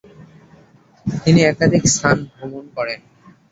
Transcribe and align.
তিনি 1.05 1.39
একাধিক 1.43 1.83
স্থান 1.87 2.17
ভ্রমণ 2.31 2.65
করেন। 2.75 2.99